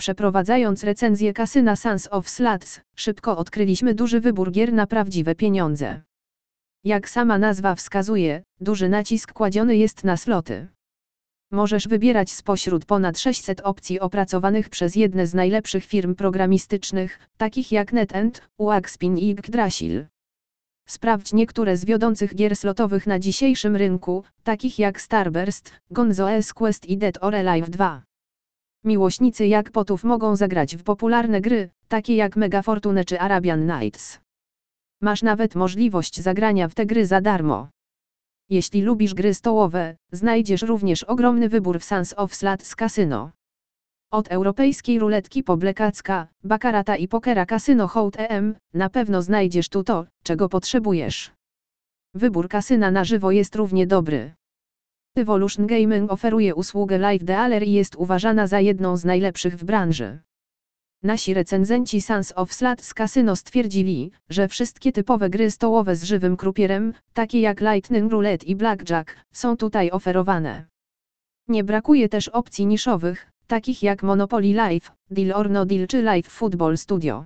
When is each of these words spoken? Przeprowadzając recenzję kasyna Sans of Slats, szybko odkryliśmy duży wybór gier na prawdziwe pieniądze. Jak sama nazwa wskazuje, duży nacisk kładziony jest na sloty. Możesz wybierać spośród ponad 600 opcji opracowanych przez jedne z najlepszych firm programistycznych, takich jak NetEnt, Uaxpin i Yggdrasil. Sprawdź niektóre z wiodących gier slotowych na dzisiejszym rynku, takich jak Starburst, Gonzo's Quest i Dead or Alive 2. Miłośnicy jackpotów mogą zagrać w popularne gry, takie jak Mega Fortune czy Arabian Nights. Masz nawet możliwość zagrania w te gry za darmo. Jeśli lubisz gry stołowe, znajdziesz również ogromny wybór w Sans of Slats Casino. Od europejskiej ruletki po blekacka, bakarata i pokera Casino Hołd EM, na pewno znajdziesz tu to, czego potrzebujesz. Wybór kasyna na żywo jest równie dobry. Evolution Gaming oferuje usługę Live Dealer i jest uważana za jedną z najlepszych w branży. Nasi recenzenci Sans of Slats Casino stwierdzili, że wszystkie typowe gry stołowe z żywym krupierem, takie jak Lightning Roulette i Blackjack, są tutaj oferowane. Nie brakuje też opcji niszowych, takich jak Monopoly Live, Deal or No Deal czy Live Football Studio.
Przeprowadzając 0.00 0.84
recenzję 0.84 1.32
kasyna 1.32 1.76
Sans 1.76 2.08
of 2.10 2.28
Slats, 2.28 2.80
szybko 2.96 3.36
odkryliśmy 3.36 3.94
duży 3.94 4.20
wybór 4.20 4.50
gier 4.50 4.72
na 4.72 4.86
prawdziwe 4.86 5.34
pieniądze. 5.34 6.02
Jak 6.84 7.08
sama 7.08 7.38
nazwa 7.38 7.74
wskazuje, 7.74 8.42
duży 8.60 8.88
nacisk 8.88 9.32
kładziony 9.32 9.76
jest 9.76 10.04
na 10.04 10.16
sloty. 10.16 10.68
Możesz 11.50 11.88
wybierać 11.88 12.32
spośród 12.32 12.84
ponad 12.84 13.18
600 13.18 13.60
opcji 13.60 14.00
opracowanych 14.00 14.68
przez 14.68 14.96
jedne 14.96 15.26
z 15.26 15.34
najlepszych 15.34 15.84
firm 15.84 16.14
programistycznych, 16.14 17.18
takich 17.36 17.72
jak 17.72 17.92
NetEnt, 17.92 18.48
Uaxpin 18.58 19.18
i 19.18 19.30
Yggdrasil. 19.30 20.06
Sprawdź 20.88 21.32
niektóre 21.32 21.76
z 21.76 21.84
wiodących 21.84 22.34
gier 22.34 22.56
slotowych 22.56 23.06
na 23.06 23.18
dzisiejszym 23.18 23.76
rynku, 23.76 24.24
takich 24.42 24.78
jak 24.78 25.00
Starburst, 25.00 25.72
Gonzo's 25.90 26.52
Quest 26.52 26.86
i 26.86 26.98
Dead 26.98 27.18
or 27.20 27.34
Alive 27.34 27.70
2. 27.70 28.07
Miłośnicy 28.84 29.46
jackpotów 29.46 30.04
mogą 30.04 30.36
zagrać 30.36 30.76
w 30.76 30.82
popularne 30.82 31.40
gry, 31.40 31.70
takie 31.88 32.16
jak 32.16 32.36
Mega 32.36 32.62
Fortune 32.62 33.04
czy 33.04 33.20
Arabian 33.20 33.66
Nights. 33.66 34.20
Masz 35.00 35.22
nawet 35.22 35.54
możliwość 35.54 36.20
zagrania 36.20 36.68
w 36.68 36.74
te 36.74 36.86
gry 36.86 37.06
za 37.06 37.20
darmo. 37.20 37.68
Jeśli 38.50 38.82
lubisz 38.82 39.14
gry 39.14 39.34
stołowe, 39.34 39.96
znajdziesz 40.12 40.62
również 40.62 41.04
ogromny 41.04 41.48
wybór 41.48 41.80
w 41.80 41.84
Sans 41.84 42.14
of 42.16 42.34
Slats 42.34 42.76
Casino. 42.76 43.30
Od 44.12 44.28
europejskiej 44.28 44.98
ruletki 44.98 45.42
po 45.42 45.56
blekacka, 45.56 46.28
bakarata 46.44 46.96
i 46.96 47.08
pokera 47.08 47.46
Casino 47.46 47.88
Hołd 47.88 48.16
EM, 48.18 48.54
na 48.74 48.90
pewno 48.90 49.22
znajdziesz 49.22 49.68
tu 49.68 49.84
to, 49.84 50.06
czego 50.22 50.48
potrzebujesz. 50.48 51.32
Wybór 52.14 52.48
kasyna 52.48 52.90
na 52.90 53.04
żywo 53.04 53.30
jest 53.30 53.56
równie 53.56 53.86
dobry. 53.86 54.32
Evolution 55.18 55.66
Gaming 55.66 56.12
oferuje 56.12 56.54
usługę 56.54 56.98
Live 56.98 57.24
Dealer 57.24 57.62
i 57.62 57.72
jest 57.72 57.96
uważana 57.96 58.46
za 58.46 58.60
jedną 58.60 58.96
z 58.96 59.04
najlepszych 59.04 59.56
w 59.56 59.64
branży. 59.64 60.18
Nasi 61.02 61.34
recenzenci 61.34 62.00
Sans 62.00 62.32
of 62.36 62.52
Slats 62.52 62.94
Casino 62.94 63.36
stwierdzili, 63.36 64.10
że 64.28 64.48
wszystkie 64.48 64.92
typowe 64.92 65.30
gry 65.30 65.50
stołowe 65.50 65.96
z 65.96 66.04
żywym 66.04 66.36
krupierem, 66.36 66.94
takie 67.12 67.40
jak 67.40 67.60
Lightning 67.60 68.12
Roulette 68.12 68.46
i 68.46 68.56
Blackjack, 68.56 69.16
są 69.32 69.56
tutaj 69.56 69.90
oferowane. 69.90 70.66
Nie 71.48 71.64
brakuje 71.64 72.08
też 72.08 72.28
opcji 72.28 72.66
niszowych, 72.66 73.30
takich 73.46 73.82
jak 73.82 74.02
Monopoly 74.02 74.52
Live, 74.52 74.92
Deal 75.10 75.32
or 75.32 75.50
No 75.50 75.66
Deal 75.66 75.86
czy 75.86 76.02
Live 76.02 76.26
Football 76.28 76.76
Studio. 76.78 77.24